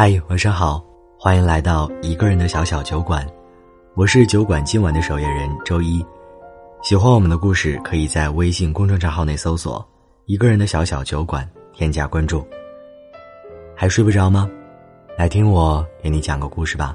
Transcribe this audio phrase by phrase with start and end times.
[0.00, 0.80] 嗨，晚上好，
[1.18, 3.26] 欢迎来到一个人的小小酒馆，
[3.96, 6.06] 我是酒馆今晚的守夜人周一。
[6.84, 9.84] 喜欢我们的故事，可以在微信公众账号内搜索
[10.26, 11.44] “一个人的小小酒馆”，
[11.74, 12.46] 添加关注。
[13.74, 14.48] 还睡不着吗？
[15.16, 16.94] 来听我给你讲个故事吧。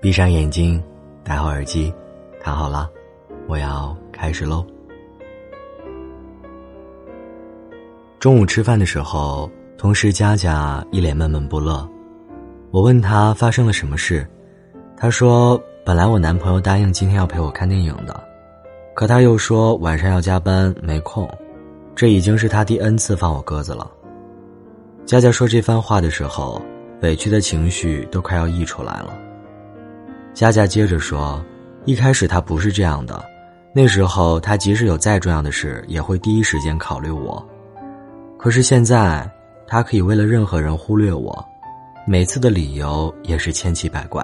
[0.00, 0.82] 闭上眼睛，
[1.22, 1.92] 戴好耳机，
[2.40, 2.90] 看好了，
[3.46, 4.64] 我要开始喽。
[8.18, 9.50] 中午吃饭的时候。
[9.82, 11.84] 同事佳佳一脸闷闷不乐，
[12.70, 14.24] 我问她发生了什么事，
[14.96, 18.22] 她说：“本来我男朋友答应今天要陪我看电影的，
[18.94, 21.28] 可他又说晚上要加班没空，
[21.96, 23.90] 这已经是他第 N 次放我鸽子了。”
[25.04, 26.62] 佳佳说这番话的时候，
[27.00, 29.18] 委屈的情绪都快要溢出来了。
[30.32, 31.44] 佳佳接着说
[31.86, 33.20] ：“一开始他不是这样的，
[33.74, 37.44] 那时候他即使有再重要的事，也会第一时间考虑我，
[38.38, 39.28] 可是现在。”
[39.72, 41.42] 他可以为了任何人忽略我，
[42.06, 44.22] 每次的理由也是千奇百怪。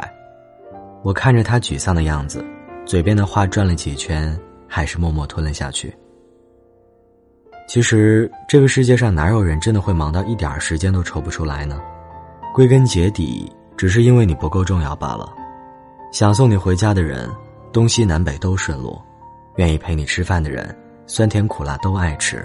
[1.02, 2.44] 我看着他沮丧的样子，
[2.84, 5.90] 嘴边的话转了几圈，还是默默吞了下去。
[7.66, 11.80] 其实这个世界上哪有人真的会忙到一点时间都抽不出来呢？
[12.52, 15.34] 归根结底，只是因为你不够重要罢了。
[16.12, 17.27] 想送你回家的人，
[17.72, 19.00] 东西南北都顺路；
[19.56, 22.36] 愿意陪你吃饭的人，酸甜苦辣都爱吃；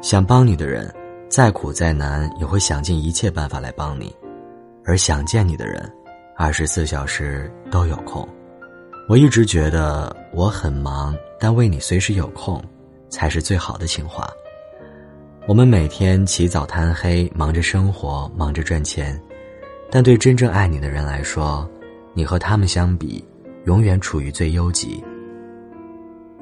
[0.00, 0.92] 想帮你的人。
[1.32, 4.14] 再苦再难，也会想尽一切办法来帮你；
[4.84, 5.90] 而想见你的人，
[6.36, 8.28] 二十四小时都有空。
[9.08, 12.62] 我一直觉得我很忙，但为你随时有空，
[13.08, 14.28] 才是最好的情话。
[15.48, 19.18] 我们每天起早贪黑，忙着生活，忙着赚钱，
[19.90, 21.66] 但对真正爱你的人来说，
[22.12, 23.26] 你和他们相比，
[23.64, 25.02] 永远处于最优级。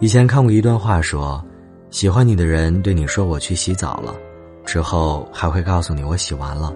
[0.01, 1.41] 以前看过一段话，说，
[1.91, 4.13] 喜欢你的人对你说：“我去洗澡了。”
[4.71, 6.73] 之后还会告诉你我洗完了，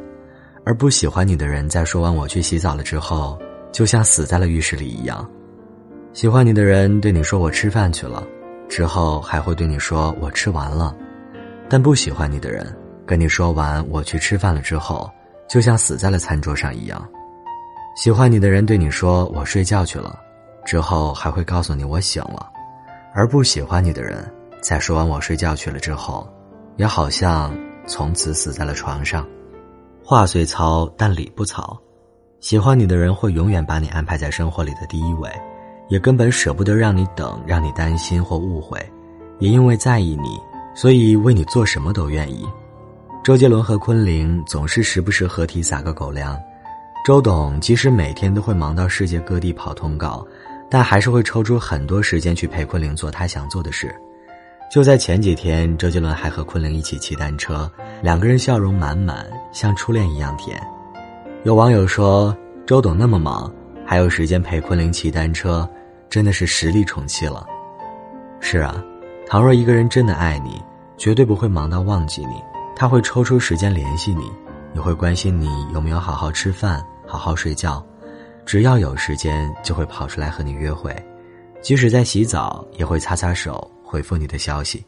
[0.64, 3.38] 而不喜欢你的人在说完我去洗澡了之后，
[3.70, 5.24] 就像死在了浴室里一样。
[6.12, 8.26] 喜欢你的人对你说我吃饭去了，
[8.68, 10.92] 之后还会对你说我吃完了，
[11.68, 12.66] 但不喜欢你的人
[13.06, 15.08] 跟你说完我去吃饭了之后，
[15.48, 17.08] 就像死在了餐桌上一样。
[17.94, 20.18] 喜欢你的人对你说我睡觉去了，
[20.66, 22.50] 之后还会告诉你我醒了，
[23.14, 24.28] 而不喜欢你的人
[24.60, 26.28] 在说完我睡觉去了之后，
[26.74, 27.56] 也好像。
[27.86, 29.26] 从此死在了床上，
[30.02, 31.78] 话虽糙，但理不糙。
[32.40, 35.30] 喜欢你的人会永远把你安排在生活里的第一位，
[35.88, 38.78] 也根本舍不得让你等，让你担心或误会。
[39.38, 40.38] 也因为在意你，
[40.74, 42.46] 所以为你做什么都愿意。
[43.22, 46.38] 周杰伦和昆凌总是时不时合体撒个狗粮，
[47.04, 50.26] 周董即使每天都会忙到世界各地跑通告，
[50.70, 53.94] 但还是会抽出很多时间去陪昆凌做他想做的事。
[54.74, 57.70] 就在前几天，周杰伦还和昆凌一起骑单车，
[58.02, 60.60] 两个人笑容满满，像初恋一样甜。
[61.44, 62.36] 有网友说，
[62.66, 63.48] 周董那么忙，
[63.86, 65.64] 还有时间陪昆凌骑单车，
[66.10, 67.46] 真的是实力宠妻了。
[68.40, 68.82] 是啊，
[69.28, 70.60] 倘若一个人真的爱你，
[70.96, 72.42] 绝对不会忙到忘记你，
[72.74, 74.28] 他会抽出时间联系你，
[74.74, 77.80] 也会关心你有没有好好吃饭、好好睡觉，
[78.44, 80.92] 只要有时间就会跑出来和你约会，
[81.62, 83.70] 即使在洗澡也会擦擦手。
[83.94, 84.84] 回复你的消息，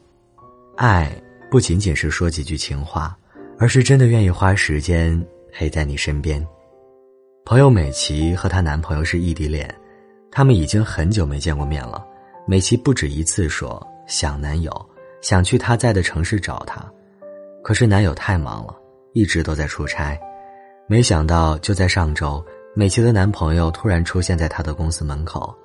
[0.75, 1.09] 爱
[1.49, 3.17] 不仅仅是说几句情话，
[3.57, 6.45] 而是真的愿意花时间陪在你身边。
[7.45, 9.73] 朋友美琪和她男朋友是异地恋，
[10.29, 12.05] 他们已经很久没见过面了。
[12.45, 14.89] 美琪不止一次说想男友，
[15.21, 16.85] 想去他在的城市找他，
[17.63, 18.75] 可是男友太忙了，
[19.13, 20.19] 一直都在出差。
[20.85, 22.45] 没想到就在上周，
[22.75, 25.55] 美琪的男朋友突然出现在她的公司门口。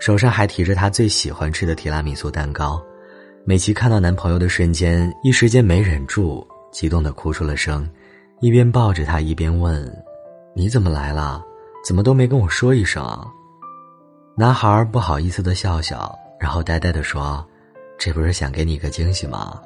[0.00, 2.80] 手上还提着她最喜欢吃的提拉米苏蛋糕，
[3.48, 7.88] 美琪看到男朋友的瞬间，一时间没忍住，激动的哭出了声，
[8.42, 9.90] 一边抱着他一边问
[10.54, 11.42] ：“你怎么来了？
[11.82, 13.02] 怎么都没跟我说一声？”
[14.36, 17.42] 男孩不好意思的笑笑，然后呆呆的说
[17.98, 19.58] ：“这不是想给你个惊喜吗？”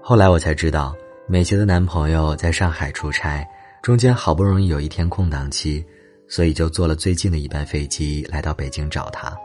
[0.00, 0.96] 后来我才知道，
[1.28, 3.46] 美琪的男朋友在上海出差，
[3.82, 5.84] 中间好不容易有一天空档期。
[6.26, 9.36] 所以就坐了最近的一班飞机来到北京找他。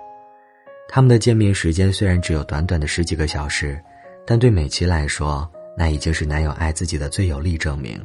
[0.90, 3.80] 他们的见面时间虽然只有短短的十几个小时，
[4.26, 8.00] 但对美琪来说，那已经是男友爱自己的最有力证明。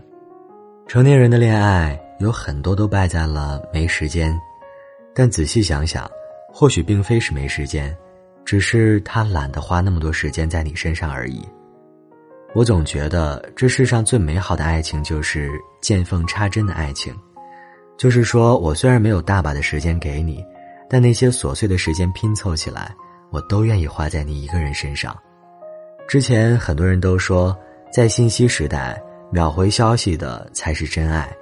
[0.89, 4.37] 成年人的恋爱有很多都败在了没时间，
[5.15, 6.11] 但仔细想想，
[6.53, 7.97] 或许并非是没时间，
[8.45, 11.41] 只是他懒得花那么多时间在你身上而已。
[12.55, 15.51] 我总觉得这世上最美好的爱情就是
[15.81, 17.15] 见缝插针的爱情。
[17.97, 20.45] 就是说，我虽然没有大把的时间给你，
[20.93, 22.95] 但那些琐碎的时间拼凑起来，
[23.31, 25.19] 我都愿意花在你一个人身上。
[26.07, 27.57] 之前很多人都说，
[27.91, 31.35] 在信息时代，秒回消息的才是真爱。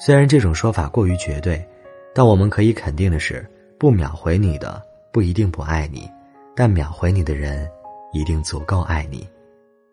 [0.00, 1.64] 虽然这种说法过于绝对，
[2.12, 3.48] 但我们可以肯定的是，
[3.78, 4.82] 不秒回你的
[5.12, 6.10] 不一定不爱你，
[6.56, 7.70] 但秒回你的人
[8.12, 9.24] 一定足够爱你。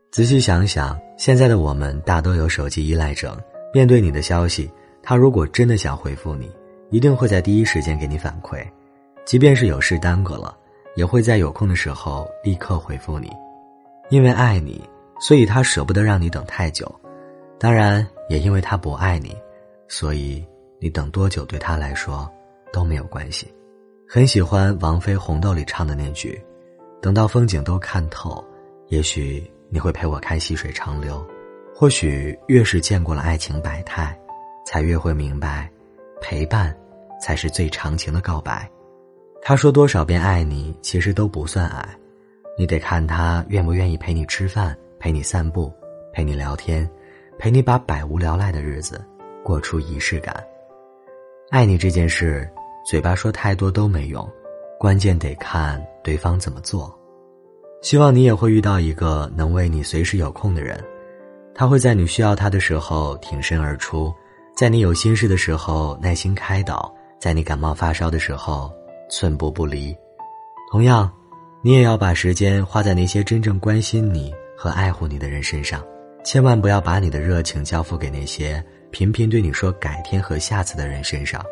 [0.10, 3.38] 仔细想想，现在的我们大多有手机依赖症，
[3.72, 4.72] 面对你的消息，
[5.04, 6.52] 他如果真的想回复你，
[6.90, 8.66] 一定会在第一时间给你反馈，
[9.28, 10.58] 即便是有事耽搁了，
[10.96, 13.30] 也会在有空的时候立刻回复你，
[14.10, 14.82] 因为爱你，
[15.20, 16.90] 所以他舍不得让你等太久，
[17.60, 19.36] 当然也因为他不爱你。
[19.90, 20.48] 所以，
[20.80, 22.26] 你等多久对他来说
[22.72, 23.54] 都没有关系。
[24.08, 26.42] 很喜欢王菲《红豆》里唱的那句
[27.02, 28.42] ：“等到风景都看透，
[28.88, 31.22] 也许你会陪我看细水长流。
[31.76, 34.18] 或许越是见过了爱情百态，
[34.66, 35.70] 才越会明白，
[36.22, 36.74] 陪伴
[37.22, 38.66] 才是最长情的告白。”
[39.48, 41.88] 他说多少遍爱你，其实都不算爱，
[42.58, 45.72] 你得看他愿不愿意陪你吃饭，陪你散步，
[46.12, 46.86] 陪你聊天，
[47.40, 49.02] 陪你把百无聊赖的日子。
[49.46, 50.46] 过出仪式感，
[51.50, 52.46] 爱你这件事，
[52.86, 54.30] 嘴巴说太多都没用，
[54.78, 56.94] 关键得看对方怎么做。
[57.82, 60.78] 希望你也会遇到一个能为你随时有空的人，
[61.56, 64.14] 他会在你需要他的时候挺身而出，
[64.58, 68.70] 在你有心事的时候耐心开导，在你感冒发烧的时候
[69.10, 69.96] 寸步不离。
[70.72, 71.12] 同样，
[71.62, 75.86] 你也要把时间花在那些真正关心你和爱护你的人身上，
[76.24, 78.64] 千万不要把你的热情交付给那些。
[78.90, 81.44] 频频对你说改天和下次的人身上，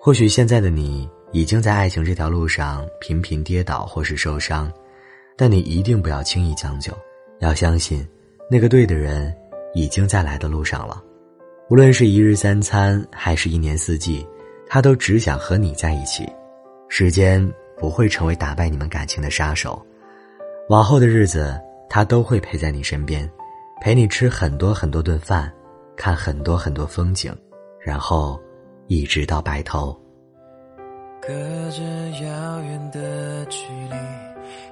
[0.00, 4.70] 或许现在的你已经在爱情这条路上频频跌倒或是受伤，
[5.36, 6.92] 但你一定不要轻易将就，
[7.38, 8.06] 要相信，
[8.50, 9.32] 那个对的人
[9.74, 11.00] 已经在来的路上了。
[11.70, 14.26] 无论是一日三餐还是一年四季，
[14.66, 16.28] 他都只想和你在一起。
[16.94, 17.42] 时间
[17.78, 19.82] 不会成为打败你们感情的杀手，
[20.68, 21.58] 往后的日子
[21.88, 23.26] 他都会陪在你身边，
[23.80, 25.50] 陪你吃很多很多顿饭。
[25.96, 27.34] 看很多很多风景，
[27.80, 28.38] 然后
[28.88, 29.98] 一直到白头。
[31.22, 31.28] 隔
[31.70, 31.82] 着
[32.22, 33.96] 遥远的距离，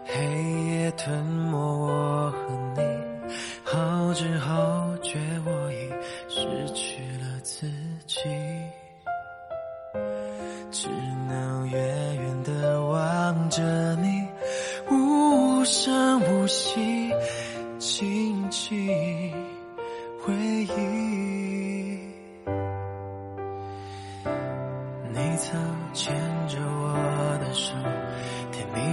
[0.05, 2.10] 黑夜吞没我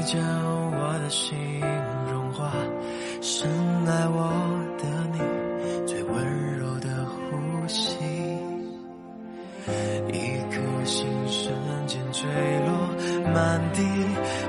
[0.07, 0.17] 将
[0.71, 1.37] 我的心
[2.09, 2.49] 融化，
[3.21, 3.45] 深
[3.85, 4.31] 爱我
[4.77, 5.19] 的你，
[5.85, 7.97] 最温柔的呼吸，
[10.13, 11.53] 一颗心瞬
[11.87, 12.23] 间坠
[12.65, 12.71] 落
[13.33, 13.83] 满地，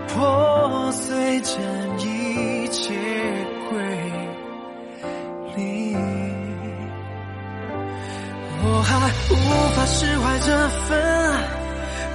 [0.06, 1.60] 破碎成
[1.98, 2.94] 一切
[3.68, 3.76] 归
[5.56, 5.98] 零，
[8.62, 8.94] 我还
[9.28, 9.34] 无
[9.74, 10.96] 法释怀这份
[11.32, 11.58] 爱。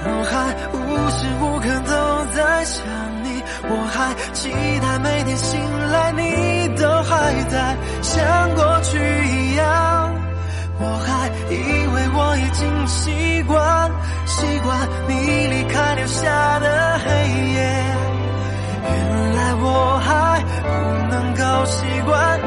[0.06, 0.36] 我还
[0.74, 0.78] 无
[1.12, 1.92] 时无刻都
[2.36, 2.84] 在想
[3.23, 3.23] 你，
[3.70, 4.52] 我还期
[4.82, 5.60] 待每天醒
[5.92, 10.14] 来你都还在，像过去一样。
[10.80, 11.56] 我还以
[11.88, 13.92] 为我已经习惯，
[14.26, 14.78] 习惯
[15.08, 15.14] 你
[15.48, 17.08] 离开留下的黑
[17.54, 17.62] 夜，
[18.84, 20.70] 原来我还不
[21.10, 22.40] 能够习惯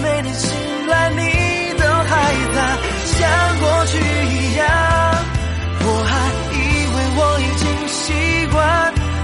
[0.00, 0.50] 每天醒
[0.88, 1.20] 来，你
[1.78, 2.10] 都还
[2.54, 2.58] 在，
[3.04, 3.18] 像
[3.60, 4.62] 过去一样。
[5.84, 6.10] 我还
[6.52, 6.56] 以
[6.94, 8.00] 为我已经习
[8.52, 8.56] 惯，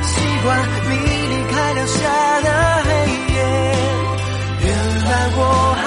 [0.02, 0.10] 习
[0.42, 0.46] 惯
[0.88, 0.90] 你
[1.28, 1.96] 离开留下
[2.42, 2.48] 的
[2.84, 2.88] 黑
[3.34, 3.36] 夜。
[4.60, 4.66] 原
[5.04, 5.40] 来我
[5.82, 5.84] 还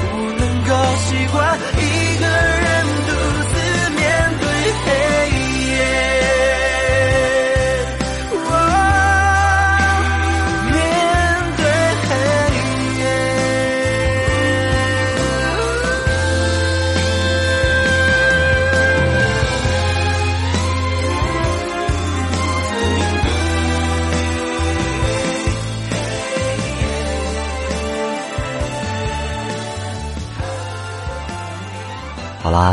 [0.00, 0.02] 不
[0.38, 1.38] 能够习惯
[1.78, 1.80] 一
[2.18, 2.59] 个人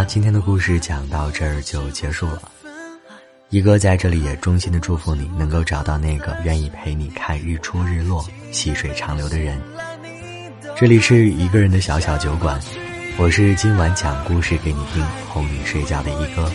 [0.03, 2.41] 今天的故事讲到这儿就结束了。
[3.49, 9.61] 一哥在这里也衷心的祝福你，能够找到那个愿意陪你看日出日落、细水长流的人。
[10.75, 12.59] 这里是一个人的小小酒馆，
[13.17, 16.51] 我是今晚讲故事给你听、哄你睡觉的一哥。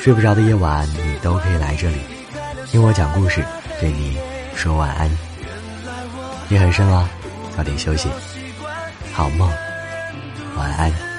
[0.00, 1.96] 睡不着的夜晚，你都可以来这里，
[2.66, 3.44] 听我讲故事，
[3.80, 4.18] 对你
[4.54, 5.10] 说晚安。
[6.48, 7.08] 夜很深了，
[7.56, 8.08] 早点休息，
[9.12, 9.50] 好梦，
[10.56, 11.15] 晚安。